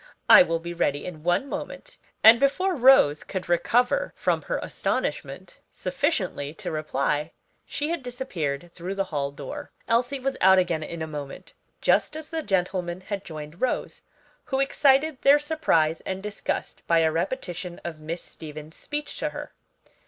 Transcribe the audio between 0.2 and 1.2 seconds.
I will be ready